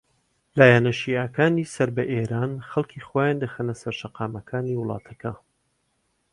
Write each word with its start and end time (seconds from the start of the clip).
لایەنە 0.59 0.91
شیعەکانی 0.99 1.69
سەر 1.75 1.89
بە 1.95 2.03
ئێران 2.11 2.51
خەڵکی 2.69 3.05
خۆیان 3.07 3.37
دەخەنە 3.43 3.75
سەر 3.81 3.93
شەقامەکانی 4.01 4.77
وڵاتەکە 4.79 5.33